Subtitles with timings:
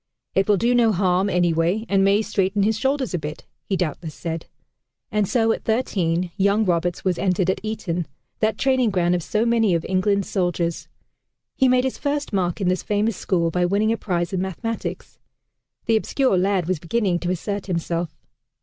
[0.33, 4.15] "It will do no harm, anyway, and may straighten his shoulders a bit," he doubtless
[4.15, 4.47] said.
[5.11, 8.07] And so at thirteen, young Roberts was entered at Eton,
[8.39, 10.87] that training ground of so many of England's soldiers.
[11.55, 15.19] He made his first mark in this famous school by winning a prize in mathematics.
[15.85, 18.17] The obscure lad was beginning to assert himself.